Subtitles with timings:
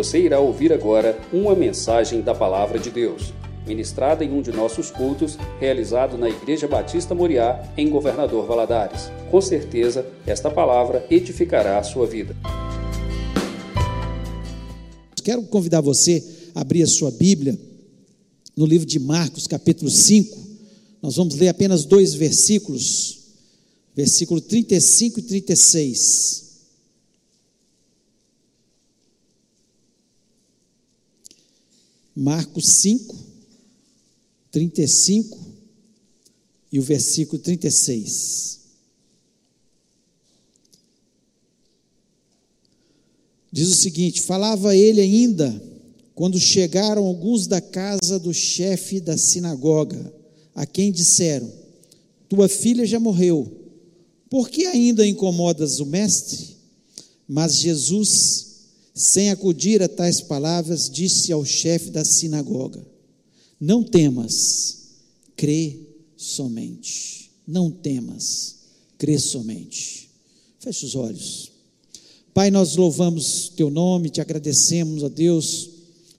[0.00, 3.34] Você irá ouvir agora uma mensagem da Palavra de Deus,
[3.66, 9.10] ministrada em um de nossos cultos, realizado na Igreja Batista Moriá, em Governador Valadares.
[9.30, 12.34] Com certeza, esta palavra edificará a sua vida.
[15.22, 16.24] Quero convidar você
[16.54, 17.58] a abrir a sua Bíblia
[18.56, 20.34] no livro de Marcos, capítulo 5.
[21.02, 23.18] Nós vamos ler apenas dois versículos,
[23.94, 26.49] versículo 35 e 36.
[32.14, 33.16] Marcos 5,
[34.50, 35.38] 35
[36.72, 38.60] e o versículo 36.
[43.52, 45.70] Diz o seguinte: Falava ele ainda
[46.14, 50.12] quando chegaram alguns da casa do chefe da sinagoga,
[50.54, 51.50] a quem disseram:
[52.28, 53.50] Tua filha já morreu,
[54.28, 56.56] por que ainda incomodas o mestre?
[57.26, 58.49] Mas Jesus,
[59.00, 62.86] sem acudir a tais palavras, disse ao chefe da sinagoga:
[63.58, 64.76] Não temas,
[65.34, 65.78] crê
[66.14, 67.30] somente.
[67.46, 68.56] Não temas,
[68.98, 70.10] crê somente.
[70.58, 71.50] Feche os olhos.
[72.34, 75.70] Pai, nós louvamos teu nome, te agradecemos, a Deus,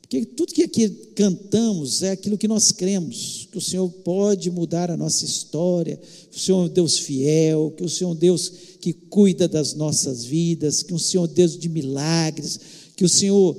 [0.02, 4.90] porque tudo que aqui cantamos é aquilo que nós cremos, que o Senhor pode mudar
[4.90, 6.00] a nossa história,
[6.32, 9.48] que o Senhor é um Deus fiel, que o Senhor é um Deus que cuida
[9.48, 12.60] das nossas vidas, que o Senhor é um Deus de milagres,
[12.96, 13.58] que o Senhor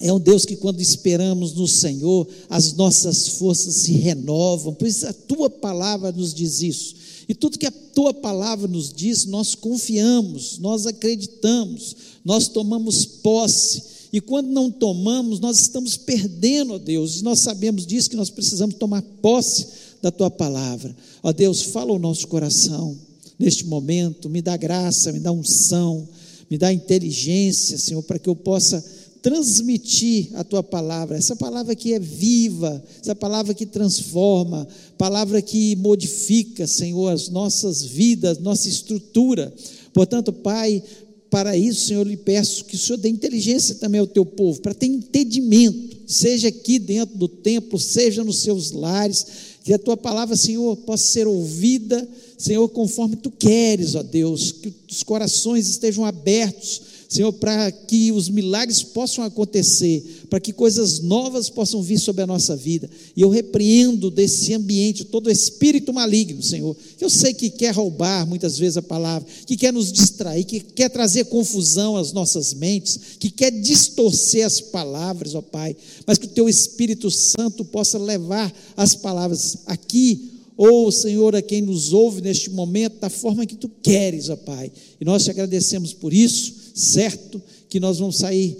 [0.00, 5.12] é um Deus que, quando esperamos no Senhor, as nossas forças se renovam, pois a
[5.12, 6.94] tua palavra nos diz isso.
[7.28, 13.93] E tudo que a tua palavra nos diz, nós confiamos, nós acreditamos, nós tomamos posse.
[14.14, 18.30] E quando não tomamos, nós estamos perdendo, ó Deus, e nós sabemos disso que nós
[18.30, 19.66] precisamos tomar posse
[20.00, 20.94] da tua palavra.
[21.20, 22.96] Ó Deus, fala o nosso coração
[23.36, 26.08] neste momento, me dá graça, me dá unção,
[26.48, 28.84] me dá inteligência, Senhor, para que eu possa
[29.20, 34.64] transmitir a tua palavra, essa palavra que é viva, essa palavra que transforma,
[34.96, 39.52] palavra que modifica, Senhor, as nossas vidas, nossa estrutura.
[39.92, 40.82] Portanto, Pai,
[41.30, 44.60] para isso, Senhor, eu lhe peço que o Senhor dê inteligência também ao teu povo,
[44.60, 49.26] para ter entendimento, seja aqui dentro do templo, seja nos seus lares,
[49.64, 52.06] que a tua palavra, Senhor, possa ser ouvida,
[52.38, 58.28] Senhor, conforme tu queres, ó Deus, que os corações estejam abertos Senhor, para que os
[58.28, 62.90] milagres possam acontecer, para que coisas novas possam vir sobre a nossa vida.
[63.16, 68.26] E eu repreendo desse ambiente todo espírito maligno, Senhor, que eu sei que quer roubar
[68.26, 72.98] muitas vezes a palavra, que quer nos distrair, que quer trazer confusão às nossas mentes,
[73.20, 78.52] que quer distorcer as palavras, ó Pai, mas que o Teu Espírito Santo possa levar
[78.76, 83.68] as palavras aqui ou, Senhor, a quem nos ouve neste momento, da forma que tu
[83.82, 84.70] queres, ó Pai.
[85.00, 88.58] E nós te agradecemos por isso, certo que nós vamos sair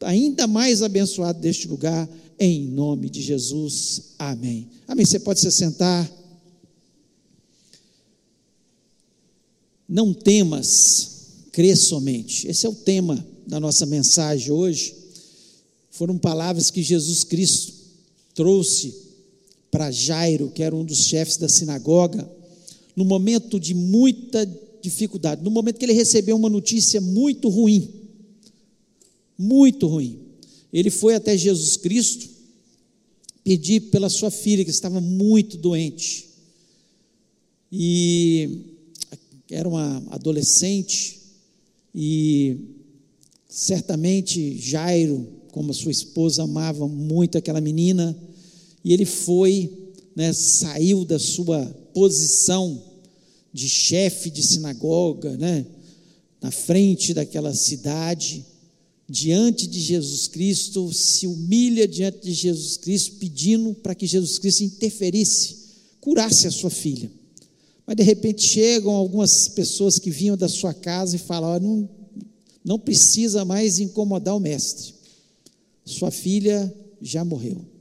[0.00, 4.14] ainda mais abençoados deste lugar, em nome de Jesus.
[4.18, 4.68] Amém.
[4.88, 5.04] Amém.
[5.04, 6.10] Você pode se sentar.
[9.88, 11.10] Não temas,
[11.52, 12.48] crê somente.
[12.48, 14.94] Esse é o tema da nossa mensagem hoje.
[15.90, 17.72] Foram palavras que Jesus Cristo
[18.34, 18.94] trouxe
[19.70, 22.28] para Jairo, que era um dos chefes da sinagoga,
[22.96, 24.44] no momento de muita
[24.84, 27.90] dificuldade, no momento que ele recebeu uma notícia muito ruim,
[29.36, 30.18] muito ruim.
[30.70, 32.28] Ele foi até Jesus Cristo
[33.42, 36.28] pedir pela sua filha que estava muito doente.
[37.72, 38.58] E
[39.50, 41.18] era uma adolescente
[41.94, 42.58] e
[43.48, 48.14] certamente Jairo, como sua esposa amava muito aquela menina,
[48.84, 49.72] e ele foi,
[50.14, 51.64] né, saiu da sua
[51.94, 52.93] posição
[53.54, 55.64] de chefe de sinagoga, né,
[56.42, 58.44] na frente daquela cidade,
[59.08, 64.64] diante de Jesus Cristo, se humilha diante de Jesus Cristo, pedindo para que Jesus Cristo
[64.64, 65.56] interferisse,
[66.00, 67.10] curasse a sua filha.
[67.86, 71.88] Mas de repente chegam algumas pessoas que vinham da sua casa e falam: não,
[72.64, 74.94] não precisa mais incomodar o mestre,
[75.84, 77.73] sua filha já morreu.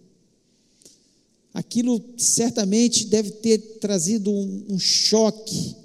[1.53, 5.75] Aquilo certamente deve ter trazido um, um choque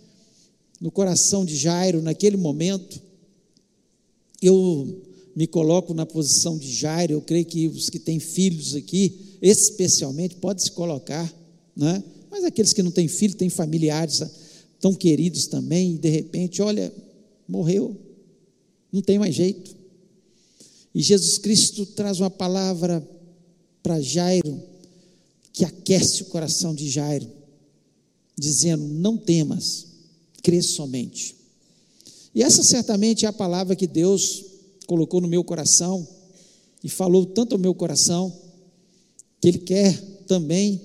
[0.81, 3.00] no coração de Jairo naquele momento.
[4.41, 5.03] Eu
[5.37, 10.37] me coloco na posição de Jairo, eu creio que os que têm filhos aqui, especialmente,
[10.37, 11.32] podem se colocar,
[11.76, 12.03] né?
[12.31, 14.31] mas aqueles que não têm filho, têm familiares ah,
[14.81, 16.93] tão queridos também, e de repente, olha,
[17.47, 17.97] morreu,
[18.93, 19.76] não tem mais jeito.
[20.94, 23.06] E Jesus Cristo traz uma palavra
[23.82, 24.61] para Jairo,
[25.59, 27.29] que aquece o coração de Jairo,
[28.39, 29.89] dizendo: Não temas,
[30.41, 31.35] crê somente.
[32.33, 34.45] E essa certamente é a palavra que Deus
[34.87, 36.07] colocou no meu coração
[36.85, 38.33] e falou tanto ao meu coração,
[39.41, 40.81] que Ele quer também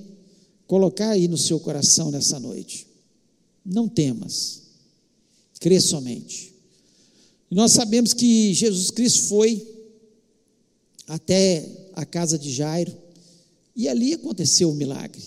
[0.65, 2.87] colocar aí no seu coração nessa noite.
[3.63, 4.63] Não temas,
[5.59, 6.51] crê somente.
[7.51, 9.67] E nós sabemos que Jesus Cristo foi
[11.07, 13.02] até a casa de Jairo
[13.75, 15.21] e ali aconteceu o milagre.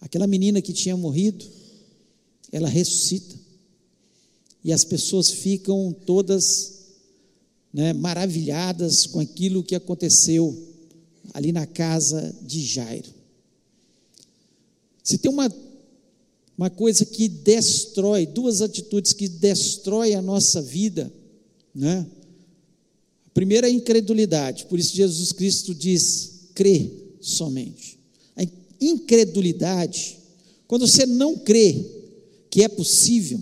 [0.00, 1.44] Aquela menina que tinha morrido,
[2.50, 3.34] ela ressuscita.
[4.64, 6.82] E as pessoas ficam todas
[7.72, 10.56] né, maravilhadas com aquilo que aconteceu
[11.34, 13.08] ali na casa de Jairo.
[15.02, 15.52] Se tem uma,
[16.56, 21.12] uma coisa que destrói, duas atitudes que destrói a nossa vida,
[21.74, 22.06] né?
[23.26, 27.98] A primeira é a incredulidade, por isso Jesus Cristo diz: crê somente.
[28.36, 28.42] A
[28.80, 30.18] incredulidade,
[30.66, 31.86] quando você não crê
[32.50, 33.40] que é possível,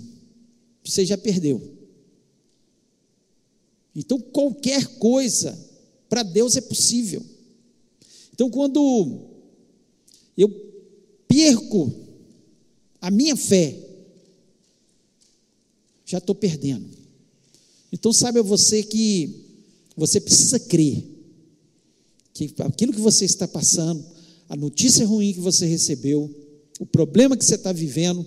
[0.85, 1.61] você já perdeu.
[3.97, 5.59] Então, qualquer coisa
[6.09, 7.25] para Deus é possível.
[8.33, 9.21] Então, quando
[10.37, 10.49] eu
[11.27, 11.93] perco
[13.01, 13.77] a minha fé,
[16.07, 16.89] já estou perdendo.
[17.93, 19.45] Então, saiba você que
[19.97, 21.20] você precisa crer
[22.49, 24.05] que aquilo que você está passando,
[24.49, 26.31] a notícia ruim que você recebeu,
[26.79, 28.27] o problema que você está vivendo,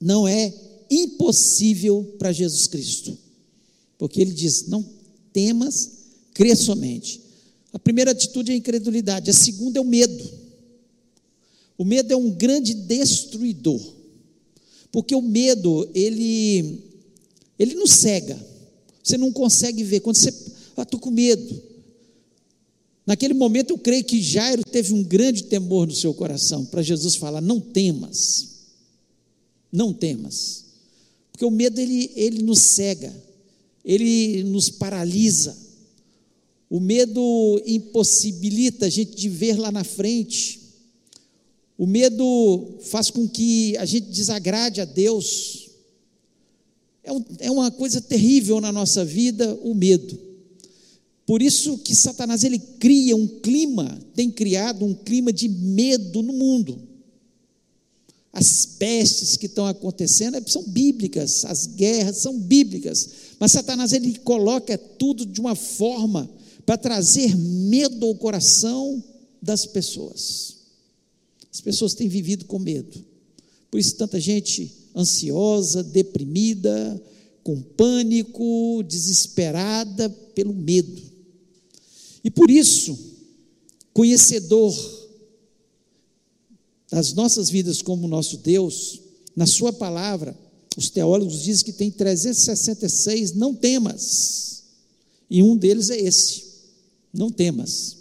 [0.00, 0.54] não é
[0.90, 3.16] impossível para Jesus Cristo.
[3.98, 4.84] Porque ele diz: não
[5.32, 5.90] temas,
[6.32, 7.20] crê somente.
[7.72, 10.24] A primeira atitude é a incredulidade, a segunda é o medo.
[11.76, 13.80] O medo é um grande destruidor.
[14.90, 16.82] Porque o medo, ele
[17.58, 18.38] ele nos cega.
[19.02, 20.00] Você não consegue ver.
[20.00, 20.32] Quando você,
[20.76, 21.67] ah, estou com medo.
[23.08, 27.14] Naquele momento eu creio que Jairo teve um grande temor no seu coração para Jesus
[27.14, 28.66] falar: não temas,
[29.72, 30.66] não temas,
[31.32, 33.10] porque o medo ele, ele nos cega,
[33.82, 35.56] ele nos paralisa.
[36.68, 40.60] O medo impossibilita a gente de ver lá na frente.
[41.78, 45.70] O medo faz com que a gente desagrade a Deus.
[47.02, 50.27] É, um, é uma coisa terrível na nossa vida, o medo.
[51.28, 56.32] Por isso que Satanás ele cria um clima, tem criado um clima de medo no
[56.32, 56.80] mundo.
[58.32, 64.18] As pestes que estão acontecendo é, são bíblicas, as guerras são bíblicas, mas Satanás ele
[64.20, 66.30] coloca tudo de uma forma
[66.64, 69.04] para trazer medo ao coração
[69.42, 70.56] das pessoas.
[71.52, 73.04] As pessoas têm vivido com medo.
[73.70, 77.02] Por isso tanta gente ansiosa, deprimida,
[77.44, 81.07] com pânico, desesperada pelo medo.
[82.22, 82.98] E por isso,
[83.92, 84.74] conhecedor
[86.90, 89.00] das nossas vidas como nosso Deus,
[89.36, 90.36] na Sua palavra,
[90.76, 94.62] os teólogos dizem que tem 366 não temas,
[95.30, 96.44] e um deles é esse:
[97.12, 97.96] não temas.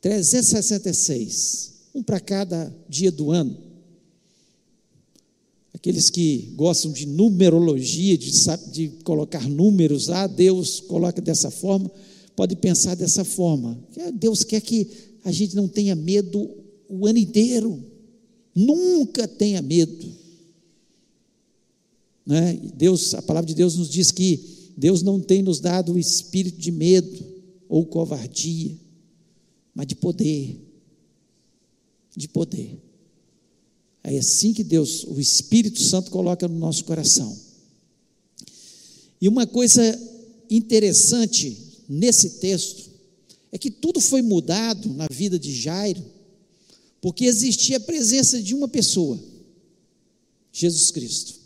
[0.00, 3.56] 366, um para cada dia do ano.
[5.74, 8.30] Aqueles que gostam de numerologia, de,
[8.72, 11.90] de colocar números, ah, Deus coloca dessa forma,
[12.36, 13.78] pode pensar dessa forma.
[14.14, 14.88] Deus quer que
[15.24, 16.50] a gente não tenha medo
[16.88, 17.82] o ano inteiro.
[18.54, 20.06] Nunca tenha medo.
[22.26, 22.60] Né?
[22.76, 26.58] Deus, a palavra de Deus nos diz que Deus não tem nos dado o espírito
[26.58, 27.24] de medo
[27.68, 28.76] ou covardia,
[29.74, 30.58] mas de poder.
[32.16, 32.80] De poder.
[34.02, 37.36] É assim que Deus, o Espírito Santo, coloca no nosso coração.
[39.20, 39.82] E uma coisa
[40.50, 42.88] interessante nesse texto
[43.50, 46.02] é que tudo foi mudado na vida de Jairo
[47.00, 49.18] porque existia a presença de uma pessoa,
[50.52, 51.40] Jesus Cristo.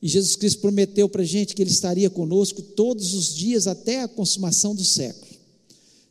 [0.00, 4.02] E Jesus Cristo prometeu para a gente que Ele estaria conosco todos os dias até
[4.02, 5.32] a consumação do século.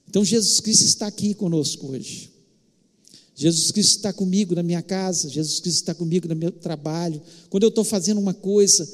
[0.07, 2.31] Então Jesus Cristo está aqui conosco hoje.
[3.35, 7.21] Jesus Cristo está comigo na minha casa, Jesus Cristo está comigo no meu trabalho.
[7.49, 8.87] Quando eu estou fazendo uma coisa,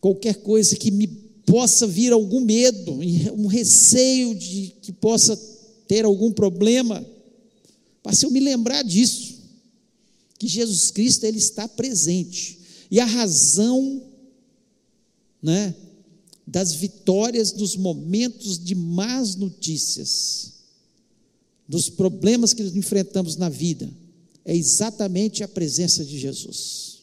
[0.00, 2.92] qualquer coisa que me possa vir algum medo,
[3.32, 5.36] um receio de que possa
[5.86, 7.06] ter algum problema,
[8.02, 9.36] para se eu me lembrar disso,
[10.38, 12.58] que Jesus Cristo ele está presente.
[12.90, 14.02] E a razão,
[15.40, 15.74] né,
[16.46, 20.52] das vitórias dos momentos de más notícias,
[21.68, 23.90] dos problemas que enfrentamos na vida,
[24.44, 26.95] é exatamente a presença de Jesus.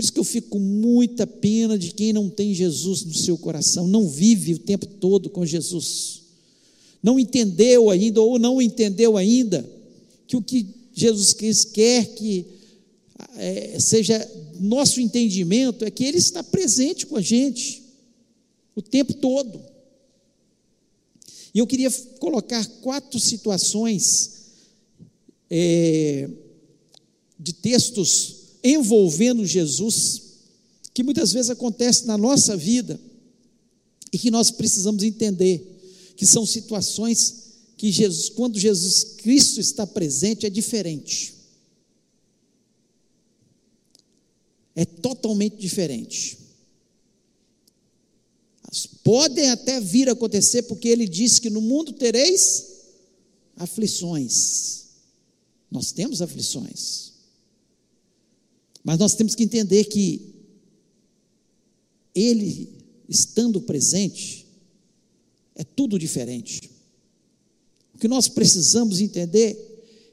[0.00, 3.36] Por isso que eu fico com muita pena de quem não tem Jesus no seu
[3.36, 6.20] coração, não vive o tempo todo com Jesus
[7.02, 9.68] não entendeu ainda ou não entendeu ainda
[10.26, 12.46] que o que Jesus Cristo quer que
[13.36, 17.82] é, seja nosso entendimento é que Ele está presente com a gente.
[18.76, 19.60] O tempo todo.
[21.54, 24.52] E eu queria colocar quatro situações
[25.50, 26.28] é,
[27.38, 30.22] de textos envolvendo Jesus,
[30.92, 33.00] que muitas vezes acontece na nossa vida
[34.12, 35.80] e que nós precisamos entender
[36.16, 37.40] que são situações
[37.76, 41.34] que Jesus, quando Jesus Cristo está presente, é diferente.
[44.74, 46.38] É totalmente diferente.
[49.02, 52.66] Podem até vir a acontecer, porque ele disse que no mundo tereis
[53.56, 54.84] aflições.
[55.70, 57.09] Nós temos aflições.
[58.82, 60.34] Mas nós temos que entender que
[62.14, 62.68] ele
[63.08, 64.46] estando presente
[65.54, 66.70] é tudo diferente.
[67.94, 69.58] O que nós precisamos entender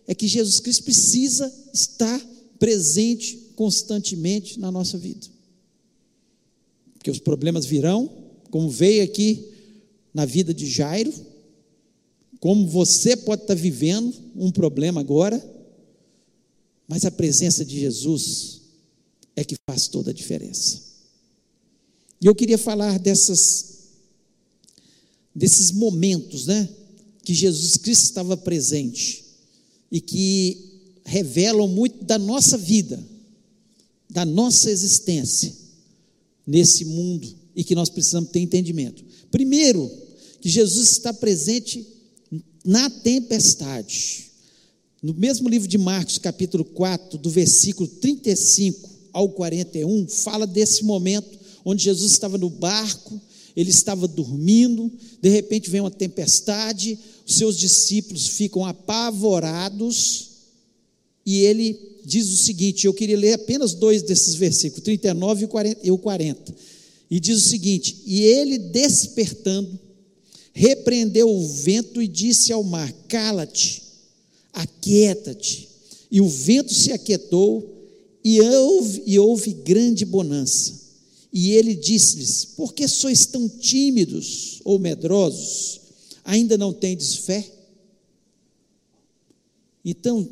[0.05, 2.19] é que Jesus Cristo precisa estar
[2.59, 5.27] presente constantemente na nossa vida.
[6.93, 8.09] Porque os problemas virão,
[8.49, 9.47] como veio aqui
[10.13, 11.13] na vida de Jairo,
[12.39, 15.43] como você pode estar vivendo um problema agora,
[16.87, 18.56] mas a presença de Jesus
[19.37, 20.81] é que faz toda a diferença.
[22.19, 23.77] E eu queria falar dessas
[25.33, 26.67] desses momentos, né,
[27.23, 29.23] que Jesus Cristo estava presente
[29.91, 33.07] e que revelam muito da nossa vida,
[34.09, 35.53] da nossa existência
[36.45, 39.05] nesse mundo e que nós precisamos ter entendimento.
[39.29, 39.91] Primeiro,
[40.41, 41.85] que Jesus está presente
[42.65, 44.31] na tempestade.
[45.03, 51.37] No mesmo livro de Marcos, capítulo 4, do versículo 35 ao 41, fala desse momento
[51.63, 53.19] onde Jesus estava no barco,
[53.55, 60.29] ele estava dormindo, de repente vem uma tempestade, os seus discípulos ficam apavorados,
[61.25, 65.49] e ele diz o seguinte: eu queria ler apenas dois desses versículos, 39
[65.83, 66.55] e o 40.
[67.11, 69.77] E diz o seguinte: E ele despertando,
[70.53, 73.83] repreendeu o vento e disse ao mar: Cala-te,
[74.53, 75.67] aquieta-te.
[76.09, 77.76] E o vento se aquietou
[78.29, 80.73] e houve, e houve grande bonança.
[81.31, 85.79] E ele disse-lhes: Por que sois tão tímidos ou medrosos?
[86.25, 87.49] Ainda não tendes fé?
[89.85, 90.29] Então,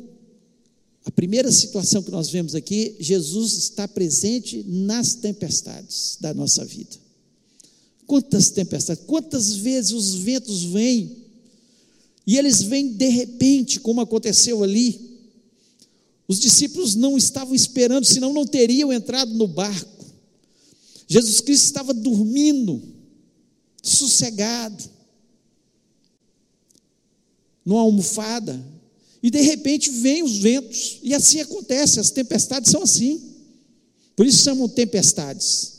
[1.06, 6.98] a primeira situação que nós vemos aqui, Jesus está presente nas tempestades da nossa vida.
[8.06, 11.16] Quantas tempestades, quantas vezes os ventos vêm,
[12.26, 15.05] e eles vêm de repente, como aconteceu ali.
[16.28, 20.04] Os discípulos não estavam esperando, senão não teriam entrado no barco.
[21.08, 22.82] Jesus Cristo estava dormindo,
[23.82, 24.84] sossegado,
[27.64, 28.60] numa almofada,
[29.22, 33.20] e de repente vêm os ventos, e assim acontece, as tempestades são assim.
[34.16, 35.74] Por isso chamam tempestades.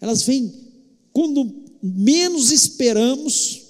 [0.00, 0.52] Elas vêm
[1.12, 3.62] quando menos esperamos,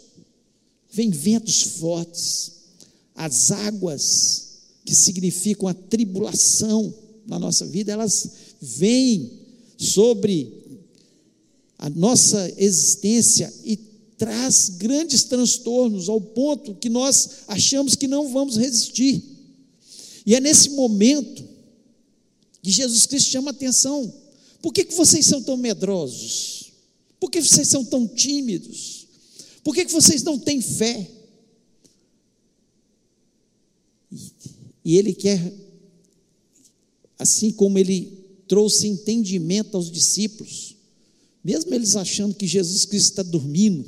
[0.91, 2.53] vem ventos fortes,
[3.15, 4.46] as águas
[4.87, 6.95] que significam a tribulação
[7.27, 8.31] na nossa vida, elas
[8.63, 9.33] vêm
[9.77, 10.53] sobre
[11.77, 13.77] a nossa existência e
[14.17, 19.23] traz grandes transtornos ao ponto que nós achamos que não vamos resistir.
[20.25, 21.45] E é nesse momento
[22.63, 24.13] que Jesus Cristo chama a atenção.
[24.63, 26.73] Por que, que vocês são tão medrosos?
[27.19, 29.07] Por que vocês são tão tímidos?
[29.65, 31.11] Por que vocês não têm fé?
[34.87, 35.53] E ele quer,
[37.19, 40.77] assim como ele trouxe entendimento aos discípulos,
[41.43, 43.85] mesmo eles achando que Jesus Cristo está dormindo,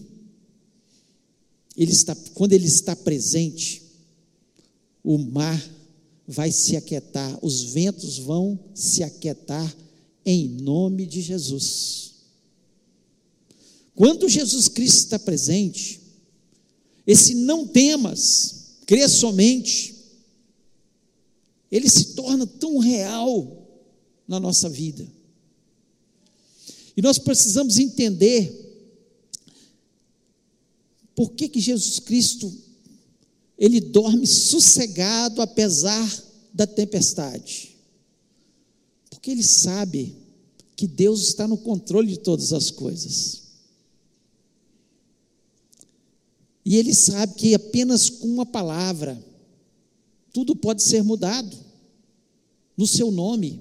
[1.76, 3.80] ele está, quando ele está presente,
[5.04, 5.64] o mar
[6.26, 9.72] vai se aquietar, os ventos vão se aquietar
[10.26, 12.14] em nome de Jesus.
[13.94, 16.00] Quando Jesus Cristo está presente,
[17.06, 19.97] esse não temas, crê somente,
[21.70, 23.66] ele se torna tão real
[24.26, 25.06] na nossa vida.
[26.96, 28.66] E nós precisamos entender
[31.14, 32.52] por que, que Jesus Cristo
[33.58, 37.76] ele dorme sossegado apesar da tempestade.
[39.10, 40.16] Porque ele sabe
[40.76, 43.42] que Deus está no controle de todas as coisas.
[46.64, 49.20] E ele sabe que apenas com uma palavra,
[50.38, 51.56] tudo pode ser mudado
[52.76, 53.60] no seu nome.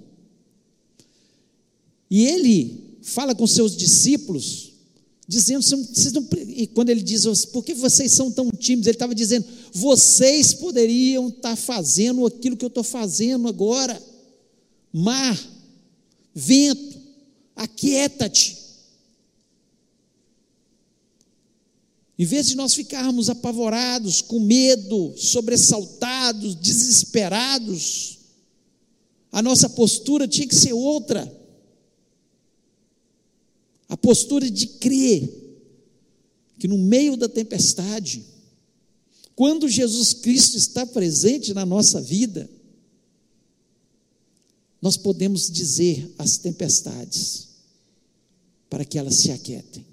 [2.07, 4.74] E ele fala com seus discípulos,
[5.27, 8.86] dizendo, vocês não, e quando ele diz, por que vocês são tão tímidos?
[8.86, 14.00] Ele estava dizendo, vocês poderiam estar fazendo aquilo que eu estou fazendo agora.
[14.93, 15.36] Mar,
[16.36, 16.96] vento,
[17.55, 18.57] aquieta-te.
[22.20, 28.18] Em vez de nós ficarmos apavorados, com medo, sobressaltados, desesperados,
[29.32, 31.32] a nossa postura tinha que ser outra.
[33.88, 35.32] A postura de crer
[36.58, 38.26] que no meio da tempestade,
[39.36, 42.50] quando Jesus Cristo está presente na nossa vida,
[44.82, 47.48] nós podemos dizer às tempestades
[48.70, 49.86] para que elas se aquietem.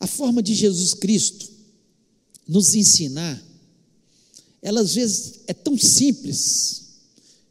[0.00, 1.50] A forma de Jesus Cristo
[2.48, 3.40] nos ensinar,
[4.62, 6.80] ela às vezes é tão simples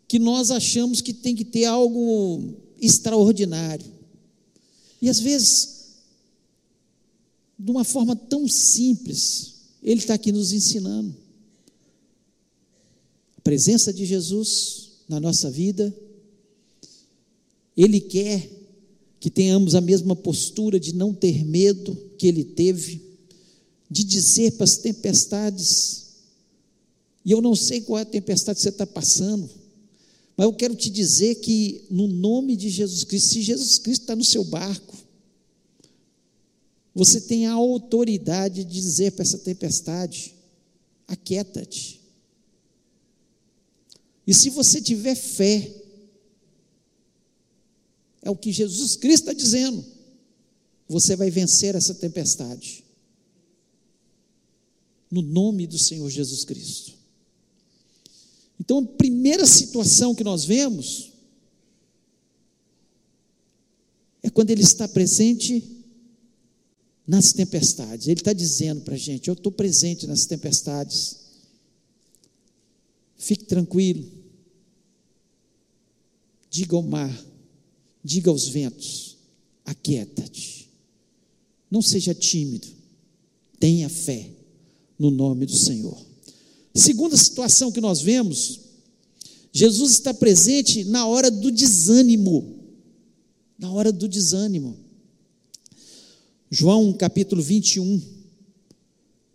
[0.07, 3.85] que nós achamos que tem que ter algo extraordinário.
[4.99, 5.79] E às vezes,
[7.57, 9.53] de uma forma tão simples,
[9.83, 11.15] Ele está aqui nos ensinando.
[13.37, 15.95] A presença de Jesus na nossa vida,
[17.77, 18.58] Ele quer
[19.19, 23.01] que tenhamos a mesma postura de não ter medo que Ele teve,
[23.89, 26.05] de dizer para as tempestades,
[27.25, 29.49] e eu não sei qual é a tempestade que você está passando,
[30.38, 34.15] mas eu quero te dizer que, no nome de Jesus Cristo, se Jesus Cristo está
[34.15, 34.95] no seu barco,
[36.95, 40.33] você tem a autoridade de dizer para essa tempestade:
[41.07, 41.99] aquieta-te.
[44.25, 45.78] E se você tiver fé,
[48.21, 49.83] é o que Jesus Cristo está dizendo,
[50.88, 52.83] você vai vencer essa tempestade.
[55.09, 56.93] No nome do Senhor Jesus Cristo.
[58.59, 61.11] Então, a primeira situação que nós vemos
[64.21, 65.63] é quando Ele está presente
[67.07, 68.07] nas tempestades.
[68.07, 71.17] Ele está dizendo para a gente: Eu estou presente nas tempestades.
[73.17, 74.07] Fique tranquilo.
[76.49, 77.11] Diga ao mar,
[78.03, 79.17] diga aos ventos:
[79.65, 80.69] aquieta-te.
[81.69, 82.67] Não seja tímido.
[83.59, 84.29] Tenha fé
[84.97, 85.97] no nome do Senhor.
[86.73, 88.59] Segunda situação que nós vemos,
[89.51, 92.57] Jesus está presente na hora do desânimo.
[93.57, 94.77] Na hora do desânimo.
[96.51, 98.01] João capítulo 21,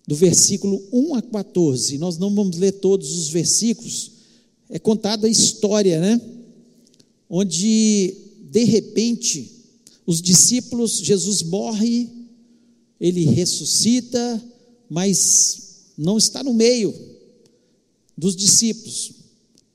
[0.06, 1.98] do versículo 1 a 14.
[1.98, 4.10] Nós não vamos ler todos os versículos,
[4.68, 6.20] é contada a história, né?
[7.28, 8.16] Onde,
[8.54, 9.50] de repente,
[10.06, 12.08] os discípulos, Jesus morre,
[13.00, 14.40] ele ressuscita,
[14.88, 16.94] mas não está no meio
[18.16, 19.10] dos discípulos.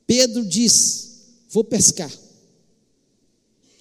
[0.07, 1.09] Pedro diz:
[1.49, 2.09] Vou pescar.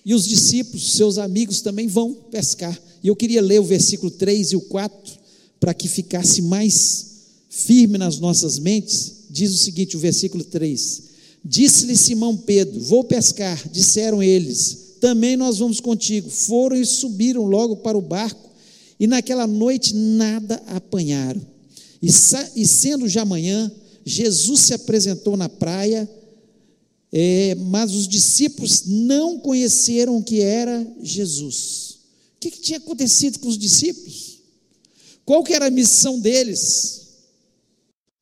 [0.05, 2.77] E os discípulos, seus amigos, também vão pescar.
[3.01, 5.17] E eu queria ler o versículo 3 e o 4,
[5.61, 7.07] para que ficasse mais
[7.49, 9.27] firme nas nossas mentes.
[9.31, 11.03] Diz o seguinte: o versículo 3:
[11.45, 13.69] Disse-lhe Simão Pedro: Vou pescar.
[13.69, 16.29] Disseram eles: Também nós vamos contigo.
[16.29, 18.51] Foram e subiram logo para o barco,
[18.99, 21.41] e naquela noite nada apanharam.
[22.03, 22.09] E,
[22.57, 23.71] e sendo já manhã,
[24.05, 26.09] Jesus se apresentou na praia,
[27.13, 31.99] é, mas os discípulos não conheceram que era Jesus.
[32.37, 34.39] O que, que tinha acontecido com os discípulos?
[35.25, 37.09] Qual que era a missão deles?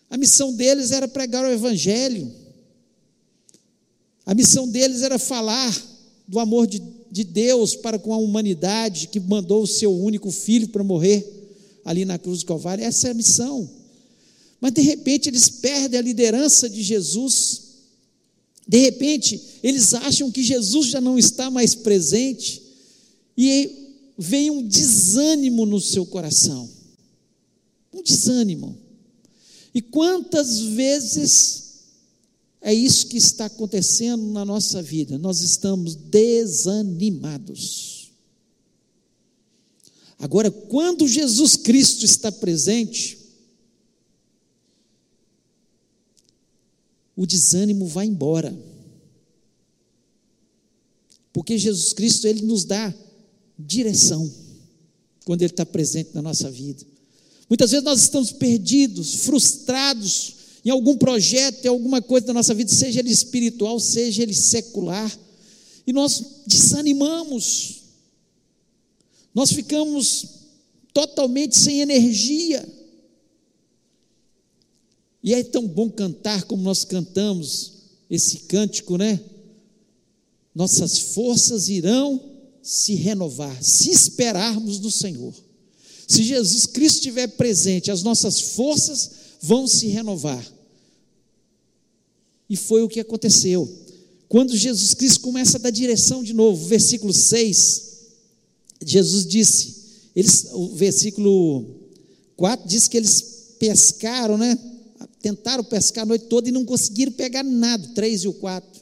[0.08, 2.32] A missão deles era pregar o Evangelho.
[4.24, 5.72] A missão deles era falar
[6.26, 10.68] do amor de, de Deus para com a humanidade que mandou o seu único filho
[10.68, 11.24] para morrer
[11.84, 12.84] ali na cruz do Calvário.
[12.84, 13.68] Essa é a missão.
[14.60, 17.62] Mas de repente eles perdem a liderança de Jesus.
[18.66, 22.62] De repente eles acham que Jesus já não está mais presente.
[23.38, 23.86] E
[24.18, 26.68] vem um desânimo no seu coração.
[27.92, 28.76] Um desânimo.
[29.74, 31.65] E quantas vezes
[32.60, 35.16] é isso que está acontecendo na nossa vida?
[35.18, 38.10] Nós estamos desanimados.
[40.18, 43.18] Agora, quando Jesus Cristo está presente,
[47.14, 48.58] o desânimo vai embora.
[51.32, 52.92] Porque Jesus Cristo, Ele nos dá
[53.58, 54.32] direção
[55.24, 56.84] quando Ele está presente na nossa vida.
[57.48, 60.35] Muitas vezes nós estamos perdidos, frustrados
[60.66, 65.16] em algum projeto, em alguma coisa da nossa vida, seja ele espiritual, seja ele secular,
[65.86, 67.82] e nós desanimamos,
[69.32, 70.26] nós ficamos
[70.92, 72.68] totalmente sem energia,
[75.22, 77.74] e é tão bom cantar como nós cantamos
[78.10, 79.20] esse cântico, né?
[80.52, 82.20] Nossas forças irão
[82.60, 85.32] se renovar, se esperarmos no Senhor.
[86.08, 90.55] Se Jesus Cristo estiver presente, as nossas forças vão se renovar.
[92.48, 93.68] E foi o que aconteceu.
[94.28, 97.82] Quando Jesus Cristo começa a dar direção de novo, versículo 6,
[98.84, 99.76] Jesus disse,
[100.14, 101.64] eles, o versículo
[102.36, 104.58] 4 diz que eles pescaram, né?
[105.20, 108.80] Tentaram pescar a noite toda e não conseguiram pegar nada, 3 e o 4.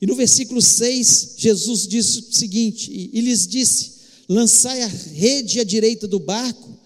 [0.00, 3.92] E no versículo 6, Jesus disse o seguinte: e, e lhes disse:
[4.28, 6.76] Lançai a rede à direita do barco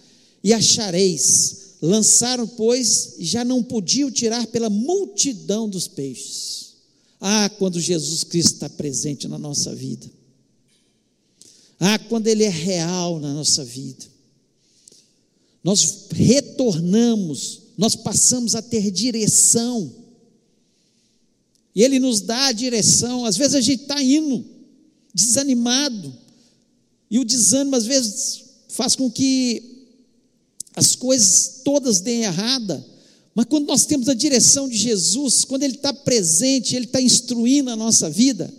[0.43, 1.67] e achareis.
[1.81, 6.75] Lançaram, pois, e já não podiam tirar pela multidão dos peixes.
[7.21, 10.11] Ah, quando Jesus Cristo está presente na nossa vida.
[11.79, 14.07] Ah, quando Ele é real na nossa vida.
[15.62, 19.93] Nós retornamos, nós passamos a ter direção.
[21.75, 23.25] E Ele nos dá a direção.
[23.25, 24.45] Às vezes a gente está indo
[25.14, 26.12] desanimado.
[27.11, 29.78] E o desânimo, às vezes, faz com que
[30.79, 32.87] as coisas todas deem errada.
[33.35, 37.71] Mas quando nós temos a direção de Jesus, quando Ele está presente, Ele está instruindo
[37.71, 38.53] a nossa vida,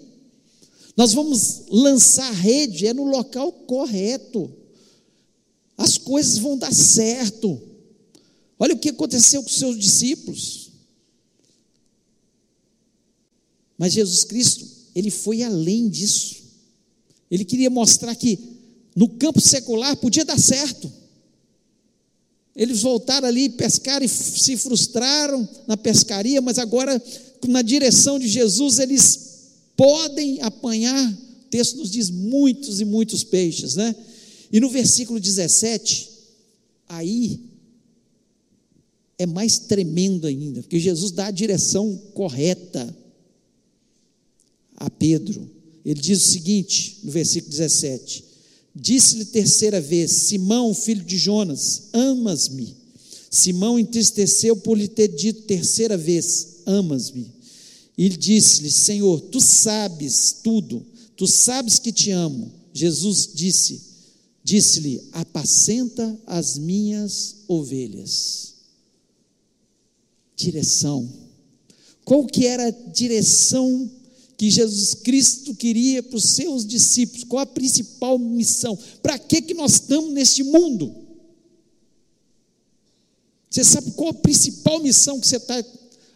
[0.98, 4.52] nós vamos lançar rede, é no local correto.
[5.78, 7.60] As coisas vão dar certo.
[8.60, 10.72] Olha o que aconteceu com os seus discípulos.
[13.78, 16.36] Mas Jesus Cristo, ele foi além disso.
[17.32, 18.38] Ele queria mostrar que
[18.94, 20.99] no campo secular podia dar certo.
[22.60, 27.02] Eles voltaram ali, pescaram e se frustraram na pescaria, mas agora,
[27.48, 29.30] na direção de Jesus, eles
[29.78, 33.96] podem apanhar, o texto nos diz muitos e muitos peixes, né?
[34.52, 36.10] E no versículo 17,
[36.90, 37.40] aí
[39.18, 42.94] é mais tremendo ainda, porque Jesus dá a direção correta
[44.76, 45.50] a Pedro.
[45.86, 48.26] Ele diz o seguinte, no versículo 17:
[48.80, 52.78] Disse-lhe terceira vez: Simão, filho de Jonas, amas-me?
[53.30, 57.28] Simão entristeceu por lhe ter dito terceira vez: Amas-me?
[57.98, 60.86] E disse-lhe: Senhor, tu sabes tudo,
[61.18, 62.52] tu sabes que te amo.
[62.74, 63.82] Jesus disse:
[64.44, 68.54] Disse-lhe: Apacenta as minhas ovelhas.
[70.38, 71.08] Direção.
[72.06, 73.92] Qual que era a direção
[74.40, 77.26] que Jesus Cristo queria para os seus discípulos?
[77.26, 78.80] Qual a principal missão?
[79.04, 80.96] Para que que nós estamos neste mundo?
[83.50, 85.62] Você sabe qual a principal missão que você está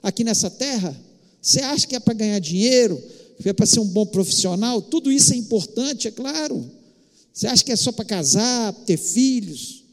[0.01, 0.97] aqui nessa terra?
[1.41, 3.03] Você acha que é para ganhar dinheiro,
[3.41, 4.81] que é para ser um bom profissional?
[4.81, 6.71] Tudo isso é importante, é claro.
[7.33, 9.83] Você acha que é só para casar, ter filhos?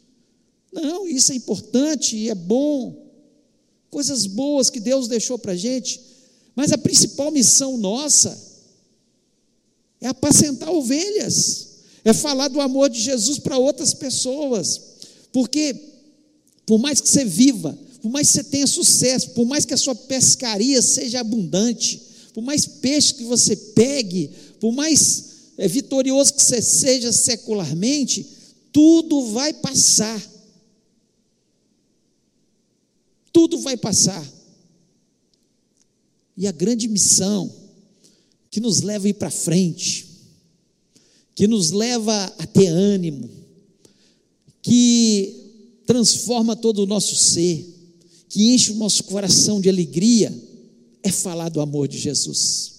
[0.73, 3.11] Não, isso é importante e é bom.
[3.91, 6.10] Coisas boas que Deus deixou para a gente.
[6.55, 8.39] Mas a principal missão nossa
[10.01, 11.69] é apacentar ovelhas,
[12.05, 14.81] é falar do amor de Jesus para outras pessoas.
[15.33, 15.75] Porque,
[16.67, 19.79] por mais que você viva por mais que você tenha sucesso, por mais que a
[19.79, 22.01] sua pescaria seja abundante,
[22.33, 25.25] por mais peixe que você pegue, por mais
[25.59, 28.27] é, vitorioso que você seja secularmente,
[28.73, 30.21] tudo vai passar.
[33.33, 34.27] Tudo vai passar.
[36.41, 37.55] E a grande missão
[38.51, 40.07] que nos leva a ir para frente,
[41.35, 43.29] que nos leva a ter ânimo,
[44.63, 45.37] que
[45.85, 47.69] transforma todo o nosso ser,
[48.31, 50.35] que enche o nosso coração de alegria
[51.03, 52.73] é falar do amor de Jesus.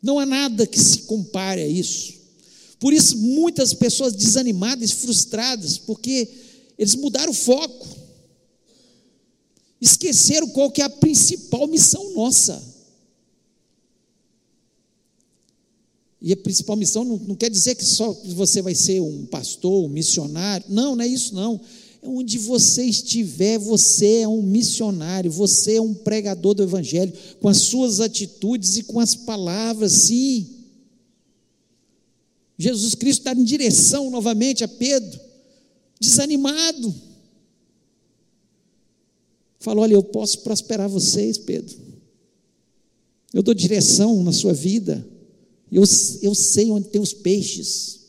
[0.00, 2.14] Não há nada que se compare a isso.
[2.80, 6.26] Por isso, muitas pessoas desanimadas, frustradas, porque
[6.78, 8.05] eles mudaram o foco,
[9.86, 12.76] esqueceram qual que é a principal missão nossa.
[16.20, 19.84] E a principal missão não, não quer dizer que só você vai ser um pastor,
[19.84, 20.66] um missionário.
[20.68, 21.60] Não, não é isso não.
[22.02, 27.58] Onde você estiver, você é um missionário, você é um pregador do Evangelho, com as
[27.58, 30.48] suas atitudes e com as palavras, sim.
[32.58, 35.20] Jesus Cristo está em direção novamente a Pedro,
[36.00, 36.94] desanimado.
[39.58, 41.76] Falou: Olha, eu posso prosperar vocês, Pedro.
[43.32, 45.06] Eu dou direção na sua vida.
[45.70, 45.82] Eu,
[46.22, 48.00] eu sei onde tem os peixes.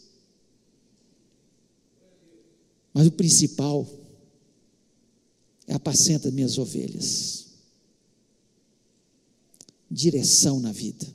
[2.93, 3.87] Mas o principal
[5.67, 7.47] é apacenta minhas ovelhas.
[9.89, 11.05] Direção na vida.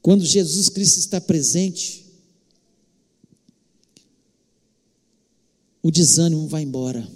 [0.00, 2.04] Quando Jesus Cristo está presente,
[5.82, 7.08] o desânimo vai embora.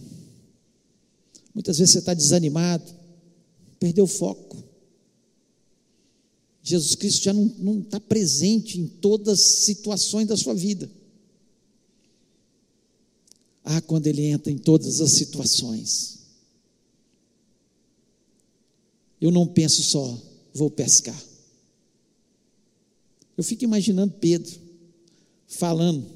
[1.59, 2.85] Muitas vezes você está desanimado,
[3.81, 4.63] perdeu o foco.
[6.63, 10.89] Jesus Cristo já não, está presente em todas as situações da sua vida.
[13.65, 16.21] Ah, quando Ele entra em todas as situações.
[19.21, 20.17] Eu não penso só,
[20.55, 21.21] vou pescar.
[23.37, 24.57] Eu fico imaginando Pedro
[25.49, 26.09] falando,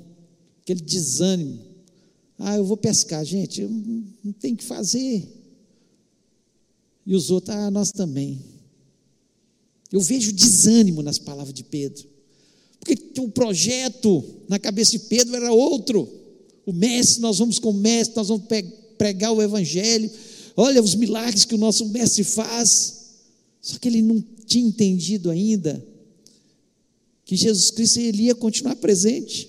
[0.61, 1.71] aquele desânimo.
[2.44, 5.28] Ah, eu vou pescar, gente, não tenho que fazer.
[7.07, 8.40] E os outros, ah, nós também.
[9.92, 12.05] Eu vejo desânimo nas palavras de Pedro.
[12.81, 16.09] Porque o projeto na cabeça de Pedro era outro.
[16.66, 18.44] O mestre, nós vamos com o mestre, nós vamos
[18.98, 20.11] pregar o evangelho.
[20.57, 23.05] Olha os milagres que o nosso mestre faz.
[23.61, 25.87] Só que ele não tinha entendido ainda
[27.24, 29.48] que Jesus Cristo ele ia continuar presente.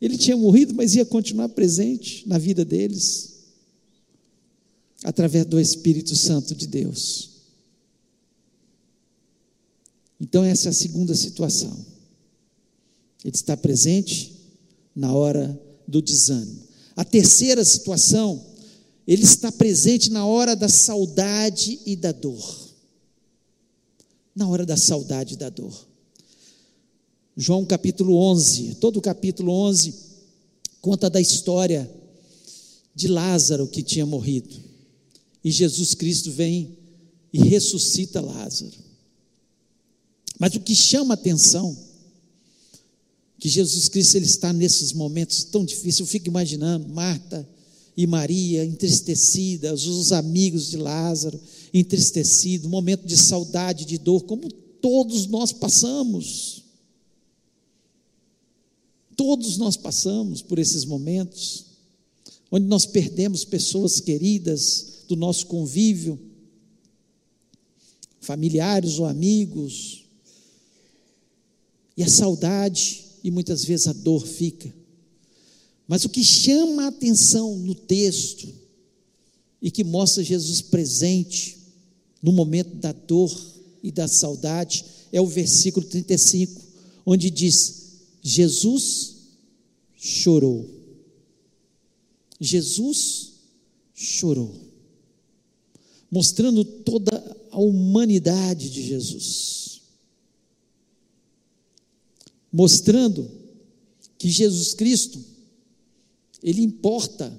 [0.00, 3.38] Ele tinha morrido, mas ia continuar presente na vida deles
[5.04, 7.30] através do Espírito Santo de Deus.
[10.20, 11.86] Então, essa é a segunda situação.
[13.24, 14.36] Ele está presente
[14.94, 16.66] na hora do desânimo.
[16.96, 18.44] A terceira situação,
[19.06, 22.68] ele está presente na hora da saudade e da dor.
[24.34, 25.86] Na hora da saudade e da dor.
[27.40, 29.94] João capítulo 11, todo o capítulo 11
[30.80, 31.88] conta da história
[32.92, 34.56] de Lázaro que tinha morrido.
[35.44, 36.76] E Jesus Cristo vem
[37.32, 38.76] e ressuscita Lázaro.
[40.36, 41.78] Mas o que chama atenção,
[43.38, 47.48] que Jesus Cristo ele está nesses momentos tão difíceis, eu fico imaginando Marta
[47.96, 51.40] e Maria entristecidas, os amigos de Lázaro
[51.72, 56.66] entristecidos, momento de saudade, de dor, como todos nós passamos.
[59.18, 61.64] Todos nós passamos por esses momentos,
[62.52, 66.16] onde nós perdemos pessoas queridas do nosso convívio,
[68.20, 70.04] familiares ou amigos,
[71.96, 74.72] e a saudade e muitas vezes a dor fica.
[75.88, 78.48] Mas o que chama a atenção no texto
[79.60, 81.58] e que mostra Jesus presente
[82.22, 83.36] no momento da dor
[83.82, 86.62] e da saudade é o versículo 35,
[87.04, 87.77] onde diz:
[88.28, 89.16] Jesus
[89.96, 90.68] chorou.
[92.40, 93.32] Jesus
[93.94, 94.54] chorou,
[96.10, 99.68] mostrando toda a humanidade de Jesus
[102.52, 103.30] mostrando
[104.18, 105.22] que Jesus Cristo,
[106.42, 107.32] Ele importa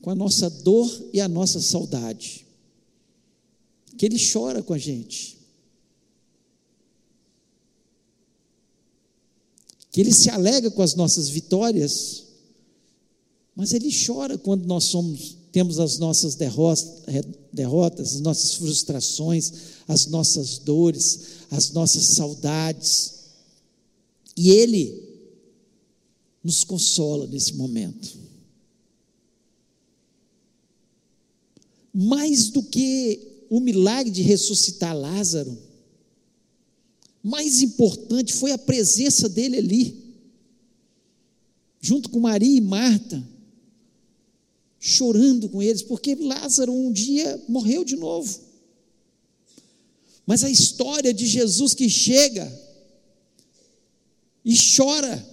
[0.00, 2.44] com a nossa dor e a nossa saudade,
[3.96, 5.38] que Ele chora com a gente,
[9.94, 12.24] que Ele se alega com as nossas vitórias,
[13.54, 19.52] mas Ele chora quando nós somos, temos as nossas derrotas, as nossas frustrações,
[19.86, 23.20] as nossas dores, as nossas saudades.
[24.36, 25.00] E Ele
[26.42, 28.18] nos consola nesse momento.
[31.94, 35.56] Mais do que o milagre de ressuscitar Lázaro,
[37.24, 40.04] mais importante foi a presença dele ali,
[41.80, 43.26] junto com Maria e Marta,
[44.78, 48.38] chorando com eles, porque Lázaro um dia morreu de novo.
[50.26, 52.46] Mas a história de Jesus que chega
[54.44, 55.26] e chora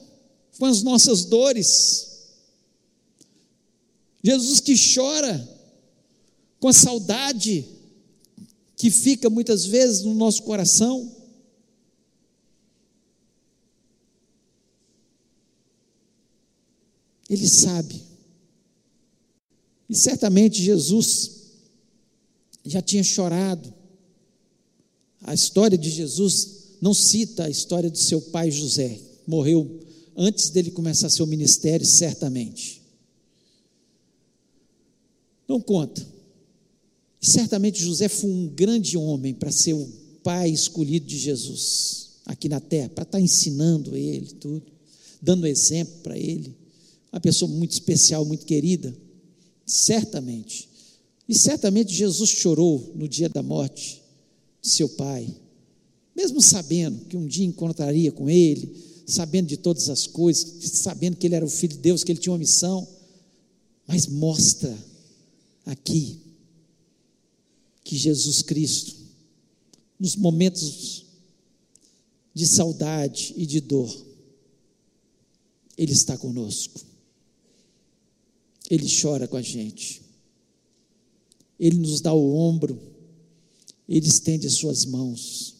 [0.57, 2.07] com as nossas dores.
[4.23, 5.59] Jesus que chora
[6.57, 7.65] com a saudade
[8.77, 11.20] que fica muitas vezes no nosso coração.
[17.31, 17.95] Ele sabe.
[19.89, 21.31] E certamente Jesus
[22.65, 23.73] já tinha chorado.
[25.21, 29.79] A história de Jesus não cita a história do seu pai José, morreu
[30.17, 32.81] antes dele começar seu ministério, certamente.
[35.47, 36.05] Não conta.
[37.21, 39.87] E certamente José foi um grande homem para ser o
[40.21, 44.65] pai escolhido de Jesus aqui na terra, para estar ensinando ele tudo,
[45.21, 46.60] dando exemplo para ele.
[47.11, 48.95] Uma pessoa muito especial, muito querida,
[49.65, 50.69] certamente.
[51.27, 54.01] E certamente Jesus chorou no dia da morte
[54.61, 55.27] de seu pai.
[56.15, 61.27] Mesmo sabendo que um dia encontraria com ele, sabendo de todas as coisas, sabendo que
[61.27, 62.87] ele era o filho de Deus, que ele tinha uma missão,
[63.87, 64.77] mas mostra
[65.65, 66.19] aqui
[67.83, 68.95] que Jesus Cristo,
[69.99, 71.05] nos momentos
[72.33, 73.93] de saudade e de dor,
[75.77, 76.79] Ele está conosco,
[78.71, 80.01] Ele chora com a gente,
[81.59, 82.81] Ele nos dá o ombro,
[83.87, 85.55] Ele estende as suas mãos.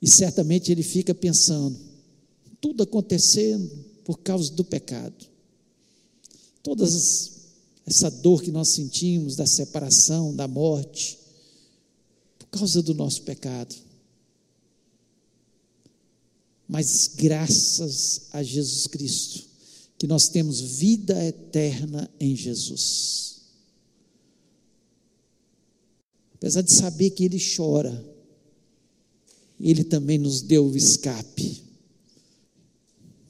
[0.00, 1.78] E certamente ele fica pensando,
[2.60, 3.70] tudo acontecendo
[4.04, 5.26] por causa do pecado.
[6.60, 6.84] Toda
[7.86, 11.18] essa dor que nós sentimos da separação, da morte,
[12.38, 13.76] por causa do nosso pecado.
[16.72, 19.44] mas graças a Jesus Cristo,
[20.02, 23.42] que nós temos vida eterna em Jesus.
[26.34, 28.04] Apesar de saber que Ele chora,
[29.60, 31.62] Ele também nos deu o escape,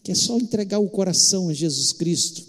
[0.03, 2.43] que é só entregar o coração a Jesus Cristo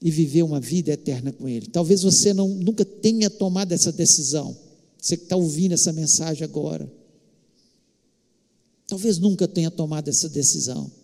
[0.00, 1.66] e viver uma vida eterna com Ele.
[1.66, 4.56] Talvez você não, nunca tenha tomado essa decisão,
[4.96, 6.88] você que está ouvindo essa mensagem agora.
[8.86, 11.01] Talvez nunca tenha tomado essa decisão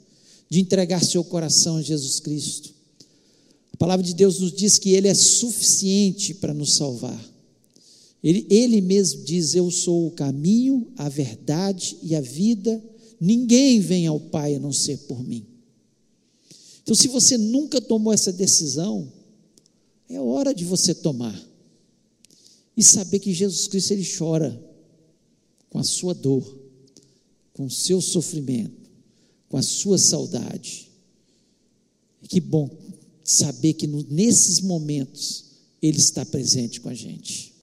[0.48, 2.74] de entregar seu coração a Jesus Cristo.
[3.72, 7.18] A palavra de Deus nos diz que Ele é suficiente para nos salvar.
[8.22, 12.82] Ele, ele mesmo diz: Eu sou o caminho, a verdade e a vida.
[13.20, 15.46] Ninguém vem ao Pai a não ser por mim.
[16.82, 19.12] Então, se você nunca tomou essa decisão,
[20.08, 21.38] é hora de você tomar.
[22.76, 24.58] E saber que Jesus Cristo ele chora
[25.68, 26.58] com a sua dor,
[27.52, 28.77] com o seu sofrimento,
[29.48, 30.88] com a sua saudade.
[32.28, 32.68] Que bom
[33.24, 35.44] saber que no, nesses momentos
[35.82, 37.54] ele está presente com a gente.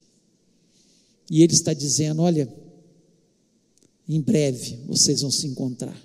[1.30, 2.52] E ele está dizendo: olha,
[4.08, 6.00] em breve vocês vão se encontrar.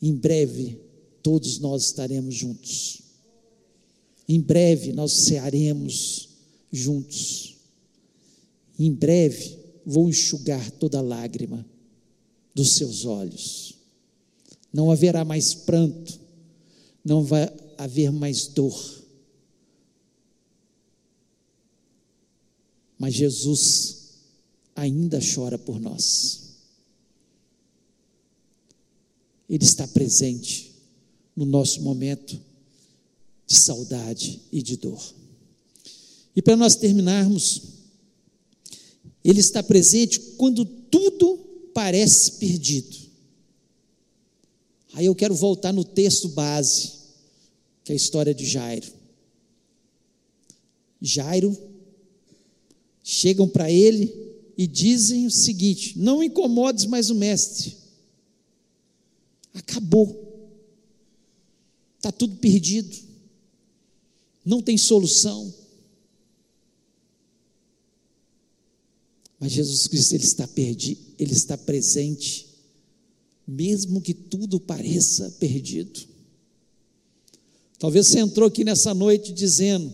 [0.00, 0.78] Em breve
[1.22, 3.00] todos nós estaremos juntos.
[4.28, 6.28] Em breve nós cearemos
[6.70, 7.56] juntos.
[8.78, 11.64] Em breve vou enxugar toda lágrima
[12.54, 13.73] dos seus olhos.
[14.74, 16.20] Não haverá mais pranto,
[17.02, 19.04] não vai haver mais dor
[23.04, 23.96] mas Jesus
[24.74, 26.54] ainda chora por nós.
[29.46, 30.72] Ele está presente
[31.36, 32.40] no nosso momento
[33.46, 35.02] de saudade e de dor.
[36.34, 37.62] E para nós terminarmos,
[39.22, 41.36] Ele está presente quando tudo
[41.74, 43.03] parece perdido.
[44.94, 46.92] Aí eu quero voltar no texto base,
[47.84, 48.86] que é a história de Jairo.
[51.02, 51.56] Jairo
[53.02, 54.12] chegam para ele
[54.56, 57.76] e dizem o seguinte: Não incomodes mais o mestre.
[59.52, 60.22] Acabou.
[61.96, 62.96] Está tudo perdido.
[64.44, 65.52] Não tem solução.
[69.40, 72.43] Mas Jesus Cristo ele está perdido, ele está presente,
[73.46, 76.00] mesmo que tudo pareça perdido.
[77.78, 79.92] Talvez você entrou aqui nessa noite dizendo: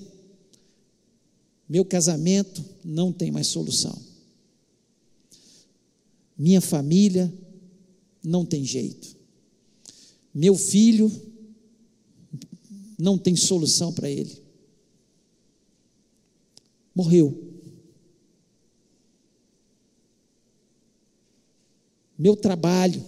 [1.68, 3.96] meu casamento não tem mais solução.
[6.36, 7.32] Minha família
[8.24, 9.16] não tem jeito.
[10.34, 11.10] Meu filho
[12.98, 14.42] não tem solução para ele.
[16.94, 17.50] Morreu.
[22.18, 23.04] Meu trabalho.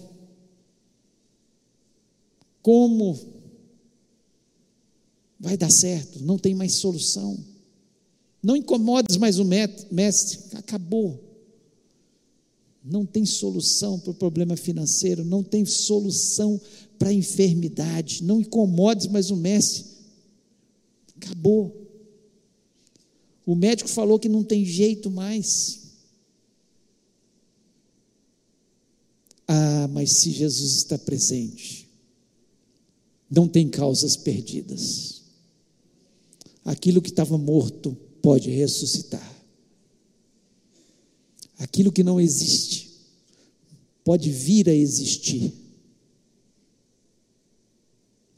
[2.63, 3.19] Como
[5.37, 6.23] vai dar certo?
[6.23, 7.37] Não tem mais solução.
[8.41, 11.21] Não incomodes mais o mestre, acabou.
[12.83, 16.59] Não tem solução para o problema financeiro, não tem solução
[16.97, 18.23] para a enfermidade.
[18.23, 19.85] Não incomodes mais o mestre,
[21.17, 21.83] acabou.
[23.45, 25.81] O médico falou que não tem jeito mais.
[29.47, 31.82] Ah, mas se Jesus está presente,
[33.33, 35.23] não tem causas perdidas.
[36.63, 39.33] Aquilo que estava morto pode ressuscitar.
[41.57, 42.91] Aquilo que não existe
[44.03, 45.51] pode vir a existir.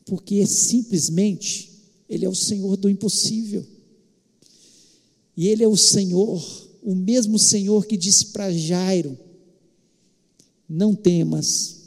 [0.05, 1.71] Porque simplesmente
[2.07, 3.65] Ele é o Senhor do impossível.
[5.35, 6.41] E Ele é o Senhor,
[6.81, 9.17] o mesmo Senhor que disse para Jairo:
[10.69, 11.81] Não temas,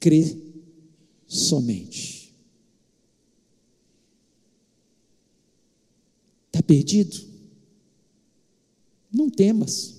[0.00, 0.43] crê
[1.34, 2.32] somente.
[6.46, 7.20] Está perdido?
[9.12, 9.94] Não temas,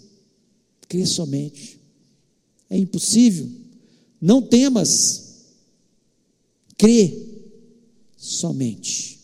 [0.88, 1.79] crê somente.
[2.69, 3.49] É impossível.
[4.21, 5.53] Não temas,
[6.77, 7.43] crê
[8.15, 9.19] somente.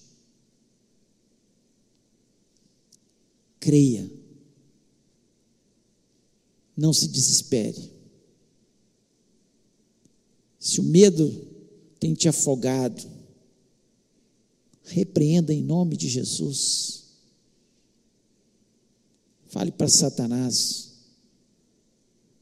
[3.60, 4.10] Creia.
[6.76, 7.92] Não se desespere.
[10.60, 11.51] Se o medo
[12.02, 13.08] tem te afogado,
[14.86, 17.04] repreenda em nome de Jesus.
[19.50, 20.94] Fale para Satanás.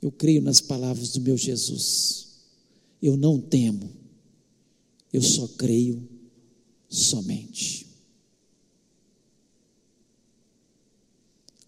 [0.02, 2.38] Eu creio nas palavras do meu Jesus.
[3.02, 3.92] Eu não temo.
[5.12, 6.08] Eu só creio
[6.88, 7.86] somente.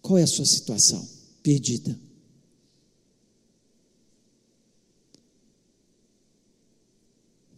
[0.00, 1.06] Qual é a sua situação?
[1.42, 2.00] Perdida.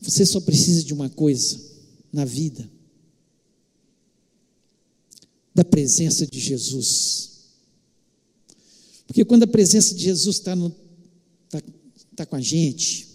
[0.04, 1.58] Você só precisa de uma coisa
[2.12, 2.70] na vida:
[5.54, 7.30] da presença de Jesus.
[9.06, 10.54] Porque quando a presença de Jesus está
[11.48, 11.62] tá,
[12.16, 13.08] tá com a gente,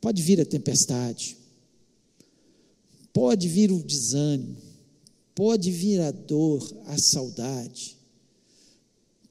[0.00, 1.38] pode vir a tempestade,
[3.12, 4.56] pode vir o desânimo,
[5.34, 7.96] pode vir a dor, a saudade,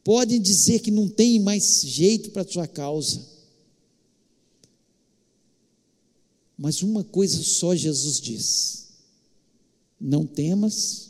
[0.04, 3.41] podem dizer que não tem mais jeito para a sua causa.
[6.62, 8.88] Mas uma coisa só Jesus diz:
[10.00, 11.10] não temas,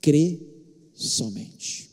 [0.00, 0.40] crê
[0.94, 1.90] somente.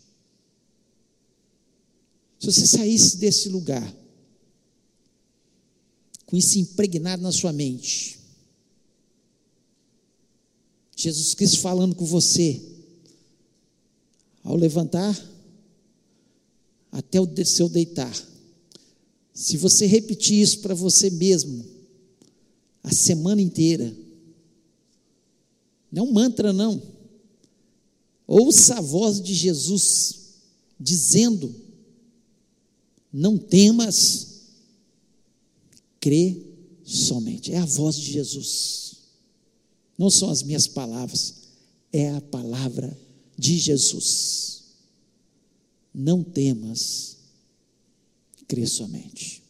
[2.39, 3.91] Se você saísse desse lugar,
[6.27, 8.19] com isso impregnado na sua mente,
[10.95, 12.61] Jesus Cristo falando com você,
[14.43, 15.19] ao levantar,
[16.91, 18.15] até o seu deitar.
[19.33, 21.74] Se você repetir isso para você mesmo,
[22.86, 23.95] a semana inteira,
[25.91, 26.81] não é um mantra, não.
[28.27, 30.36] Ouça a voz de Jesus
[30.79, 31.53] dizendo:
[33.11, 34.41] Não temas,
[35.99, 36.39] crê
[36.83, 37.51] somente.
[37.51, 38.97] É a voz de Jesus.
[39.97, 41.33] Não são as minhas palavras,
[41.91, 42.95] é a palavra
[43.36, 44.63] de Jesus.
[45.93, 47.17] Não temas,
[48.47, 49.45] crê somente.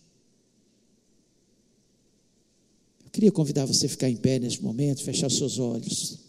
[3.04, 6.20] Eu queria convidar você a ficar em pé neste momento, fechar seus olhos.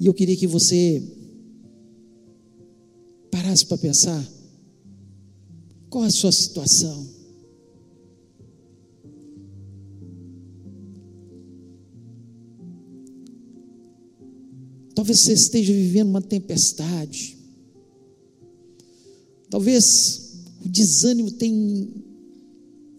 [0.00, 1.02] E eu queria que você
[3.30, 4.26] parasse para pensar
[5.90, 7.06] qual a sua situação.
[14.94, 17.36] Talvez você esteja vivendo uma tempestade.
[19.50, 20.27] Talvez
[20.68, 21.88] o desânimo tenha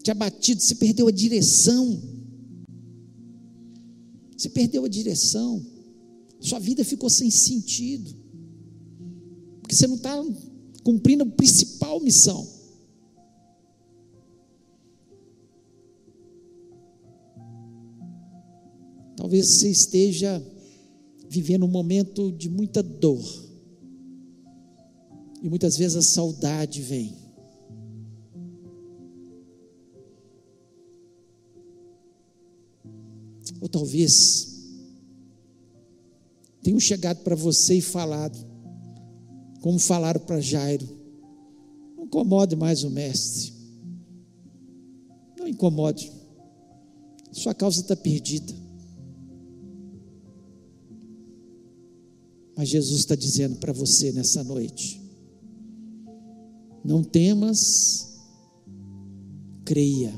[0.02, 2.02] te abatido, você perdeu a direção.
[4.36, 5.64] Você perdeu a direção.
[6.40, 8.12] Sua vida ficou sem sentido.
[9.60, 10.20] Porque você não está
[10.82, 12.48] cumprindo a principal missão.
[19.16, 20.44] Talvez você esteja
[21.28, 23.22] vivendo um momento de muita dor.
[25.40, 27.19] E muitas vezes a saudade vem.
[33.70, 34.50] Talvez
[36.62, 38.38] tenham chegado para você e falado,
[39.60, 40.86] como falaram para Jairo:
[41.96, 43.52] não incomode mais o mestre,
[45.38, 46.12] não incomode,
[47.32, 48.52] sua causa está perdida.
[52.56, 55.00] Mas Jesus está dizendo para você nessa noite:
[56.84, 58.20] não temas,
[59.64, 60.12] creia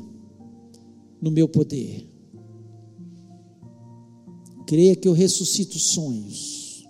[1.20, 2.11] no meu poder.
[4.72, 6.88] Creia que eu ressuscito sonhos.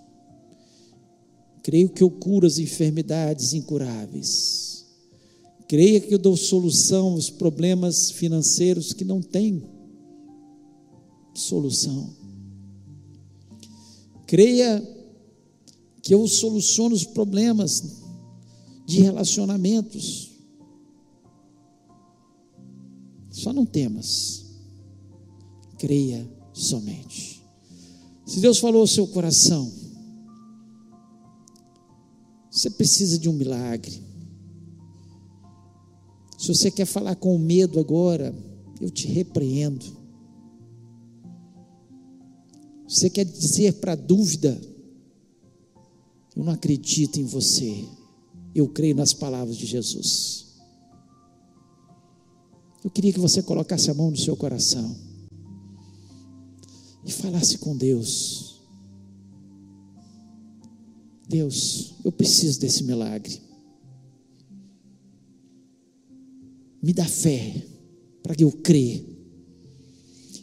[1.61, 4.85] Creio que eu curo as enfermidades incuráveis.
[5.67, 9.61] Creia que eu dou solução aos problemas financeiros que não têm
[11.35, 12.15] solução.
[14.27, 14.81] Creia
[16.01, 18.01] que eu soluciono os problemas
[18.85, 20.31] de relacionamentos.
[23.29, 24.45] Só não temas,
[25.77, 27.32] creia somente.
[28.33, 29.71] Se Deus falou ao seu coração,
[32.49, 34.01] você precisa de um milagre.
[36.35, 38.33] Se você quer falar com medo agora,
[38.81, 39.85] eu te repreendo.
[42.87, 44.59] Você quer dizer para a dúvida,
[46.35, 47.85] eu não acredito em você.
[48.55, 50.55] Eu creio nas palavras de Jesus.
[52.83, 55.12] Eu queria que você colocasse a mão no seu coração
[57.05, 58.61] e falasse com Deus.
[61.27, 63.41] Deus, eu preciso desse milagre.
[66.81, 67.65] Me dá fé
[68.21, 69.03] para que eu creia.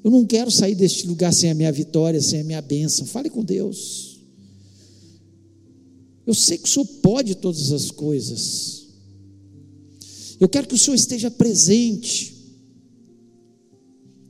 [0.03, 3.07] Eu não quero sair deste lugar sem a minha vitória, sem a minha bênção.
[3.07, 4.21] Fale com Deus.
[6.27, 8.87] Eu sei que o Senhor pode todas as coisas.
[10.39, 12.40] Eu quero que o Senhor esteja presente.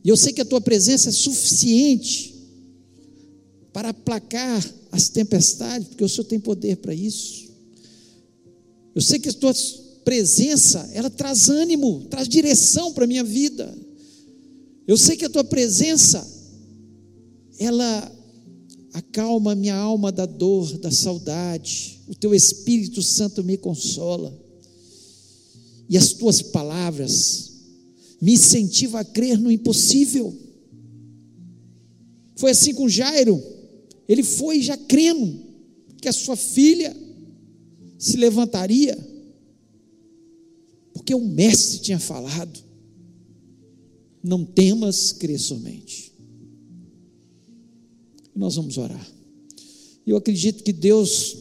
[0.04, 2.34] E eu sei que a tua presença é suficiente
[3.72, 7.50] para aplacar as tempestades, porque o Senhor tem poder para isso.
[8.94, 9.54] Eu sei que a tua
[10.04, 13.72] presença, ela traz ânimo, traz direção para a minha vida.
[14.86, 16.26] Eu sei que a tua presença,
[17.58, 18.12] ela
[18.92, 22.00] acalma minha alma da dor, da saudade.
[22.08, 24.36] O teu Espírito Santo me consola.
[25.88, 27.49] e as tuas palavras
[28.20, 30.36] me incentivam a crer no impossível.
[32.36, 33.42] Foi assim com Jairo,
[34.08, 35.40] ele foi já crendo
[36.00, 36.96] que a sua filha
[37.98, 38.98] se levantaria,
[40.92, 42.60] porque o mestre tinha falado:
[44.22, 46.12] não temas, crê somente.
[48.34, 49.06] Nós vamos orar.
[50.06, 51.36] Eu acredito que Deus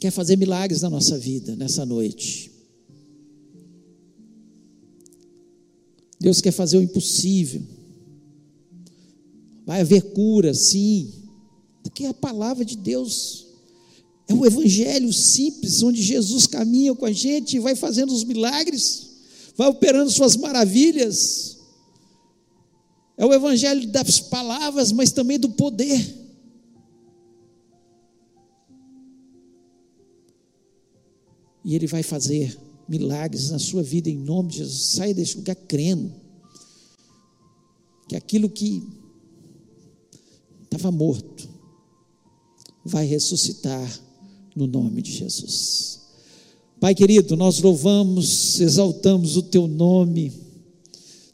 [0.00, 2.47] quer fazer milagres na nossa vida nessa noite.
[6.28, 7.62] Deus quer fazer o impossível.
[9.64, 11.10] Vai haver cura, sim,
[11.82, 13.46] porque a palavra de Deus
[14.28, 19.08] é o evangelho simples, onde Jesus caminha com a gente vai fazendo os milagres,
[19.56, 21.56] vai operando suas maravilhas.
[23.16, 26.14] É o evangelho das palavras, mas também do poder.
[31.64, 34.80] E Ele vai fazer milagres na sua vida em nome de Jesus.
[34.80, 36.12] Saia desse lugar crendo
[38.08, 38.82] que aquilo que
[40.64, 41.48] estava morto
[42.84, 44.00] vai ressuscitar
[44.56, 46.00] no nome de Jesus.
[46.80, 50.32] Pai querido, nós louvamos, exaltamos o teu nome,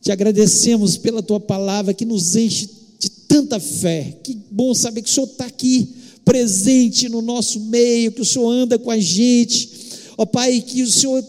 [0.01, 4.19] te agradecemos pela tua palavra que nos enche de tanta fé.
[4.23, 5.95] Que bom saber que o Senhor está aqui,
[6.25, 9.71] presente no nosso meio, que o Senhor anda com a gente.
[10.17, 11.23] Ó Pai, que o Senhor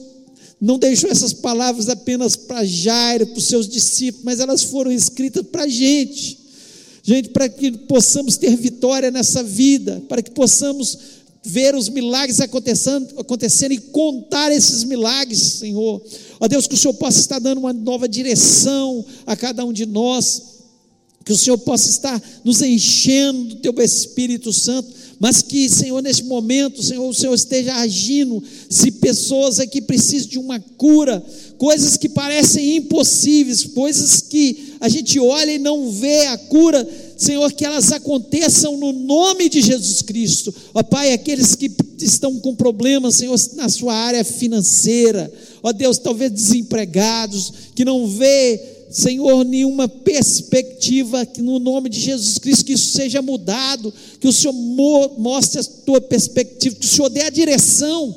[0.66, 5.46] não deixou essas palavras apenas para Jairo, para os seus discípulos, mas elas foram escritas
[5.46, 6.40] para a gente.
[7.04, 10.98] Gente, para que possamos ter vitória nessa vida, para que possamos
[11.44, 16.02] ver os milagres acontecendo, acontecendo e contar esses milagres, Senhor.
[16.40, 19.86] Ó Deus, que o Senhor possa estar dando uma nova direção a cada um de
[19.86, 20.56] nós,
[21.24, 26.24] que o Senhor possa estar nos enchendo do Teu Espírito Santo, mas que, Senhor, neste
[26.24, 28.44] momento, Senhor, o Senhor esteja agindo.
[28.70, 31.24] Se pessoas aqui precisam de uma cura,
[31.58, 36.88] coisas que parecem impossíveis, coisas que a gente olha e não vê a cura,
[37.18, 40.54] Senhor, que elas aconteçam no nome de Jesus Cristo.
[40.74, 45.32] Ó Pai, aqueles que estão com problemas, Senhor, na sua área financeira,
[45.64, 52.38] ó Deus, talvez desempregados, que não vê, Senhor, nenhuma perspectiva, que no nome de Jesus
[52.38, 54.56] Cristo, que isso seja mudado, que o Senhor
[55.20, 58.16] mostre a tua perspectiva, que o Senhor dê a direção,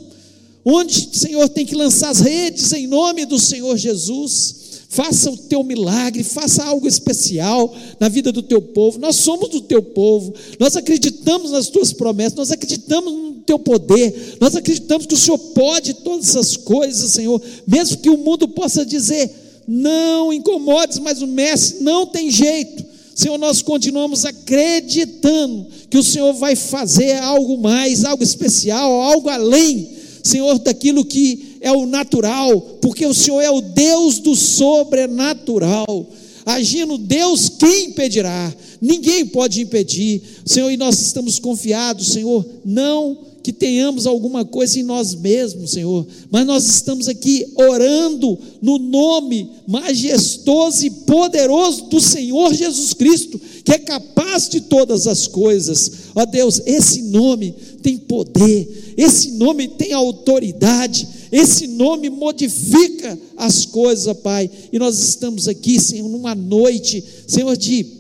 [0.65, 5.63] onde, Senhor, tem que lançar as redes em nome do Senhor Jesus faça o teu
[5.63, 8.99] milagre, faça algo especial na vida do teu povo.
[8.99, 14.39] Nós somos do teu povo, nós acreditamos nas tuas promessas, nós acreditamos no teu poder,
[14.41, 18.87] nós acreditamos que o Senhor pode todas essas coisas, Senhor, mesmo que o mundo possa
[18.87, 22.83] dizer, não incomodes, mas o mestre não tem jeito.
[23.15, 29.91] Senhor, nós continuamos acreditando que o Senhor vai fazer algo mais, algo especial, algo além,
[30.23, 36.07] Senhor, daquilo que é o natural, porque o Senhor é o Deus do sobrenatural.
[36.47, 38.55] Agindo Deus, quem impedirá?
[38.81, 40.23] Ninguém pode impedir.
[40.47, 46.07] Senhor, e nós estamos confiados, Senhor, não que tenhamos alguma coisa em nós mesmos, Senhor,
[46.31, 53.73] mas nós estamos aqui orando no nome majestoso e poderoso do Senhor Jesus Cristo, que
[53.73, 55.91] é capaz de todas as coisas.
[56.15, 64.17] Ó Deus, esse nome tem poder, esse nome tem autoridade, esse nome modifica as coisas,
[64.19, 64.51] Pai.
[64.73, 67.98] E nós estamos aqui, Senhor, numa noite, Senhor, de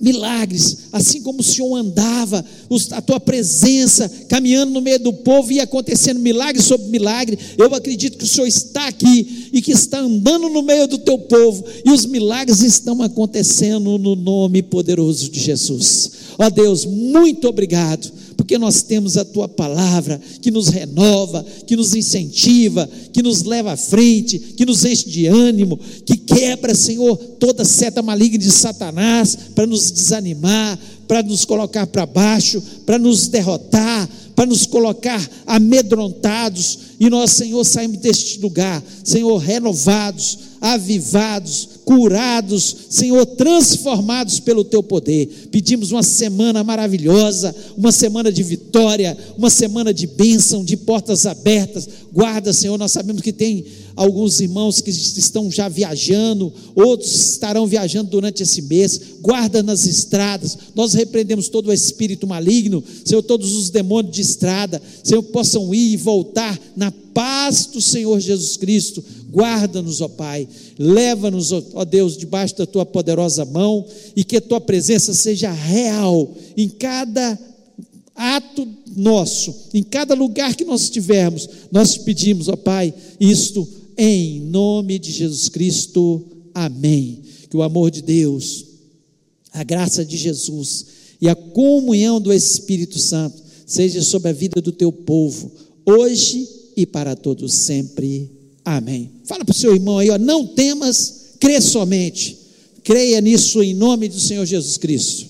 [0.00, 2.44] milagres, assim como o Senhor andava,
[2.92, 7.38] a tua presença caminhando no meio do povo e acontecendo milagre sobre milagre.
[7.56, 11.18] Eu acredito que o Senhor está aqui e que está andando no meio do teu
[11.18, 16.10] povo e os milagres estão acontecendo no nome poderoso de Jesus.
[16.38, 21.94] Ó Deus, muito obrigado porque nós temos a tua palavra que nos renova, que nos
[21.96, 27.64] incentiva, que nos leva à frente, que nos enche de ânimo, que quebra, Senhor, toda
[27.64, 34.06] seta maligna de Satanás para nos desanimar, para nos colocar para baixo, para nos derrotar,
[34.36, 43.24] para nos colocar amedrontados, e nós, Senhor, saímos deste lugar, Senhor, renovados, avivados, curados, Senhor,
[43.24, 45.48] transformados pelo teu poder.
[45.50, 51.88] Pedimos uma semana maravilhosa, uma semana de vitória, uma semana de bênção, de portas abertas.
[52.12, 53.64] Guarda, Senhor, nós sabemos que tem
[53.98, 59.00] alguns irmãos que estão já viajando, outros estarão viajando durante esse mês.
[59.20, 60.56] Guarda nas estradas.
[60.72, 65.94] Nós repreendemos todo o espírito maligno, Senhor, todos os demônios de estrada, Senhor, possam ir
[65.94, 69.02] e voltar na paz do Senhor Jesus Cristo.
[69.32, 70.46] Guarda-nos, ó Pai.
[70.78, 73.84] Leva-nos, ó Deus, debaixo da tua poderosa mão
[74.14, 77.36] e que a tua presença seja real em cada
[78.14, 83.66] ato nosso, em cada lugar que nós estivermos, nós pedimos, ó Pai, isto
[83.98, 86.24] em nome de Jesus Cristo.
[86.54, 87.22] Amém.
[87.50, 88.64] Que o amor de Deus,
[89.52, 90.86] a graça de Jesus
[91.20, 95.50] e a comunhão do Espírito Santo seja sobre a vida do teu povo,
[95.84, 98.30] hoje e para todos sempre.
[98.64, 99.10] Amém.
[99.24, 102.38] Fala para o seu irmão aí, ó, não temas, crê somente.
[102.84, 105.26] Creia nisso em nome do Senhor Jesus Cristo.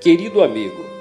[0.00, 0.85] Querido amigo,